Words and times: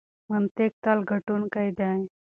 منطق 0.29 0.71
تل 0.83 0.97
ګټونکی 1.11 1.69
دی. 1.79 1.91